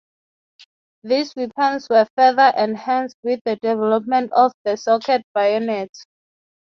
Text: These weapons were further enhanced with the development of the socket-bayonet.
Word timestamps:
These 1.03 1.35
weapons 1.35 1.87
were 1.87 2.07
further 2.17 2.51
enhanced 2.57 3.17
with 3.21 3.39
the 3.45 3.55
development 3.57 4.33
of 4.33 4.51
the 4.65 4.75
socket-bayonet. 4.75 5.91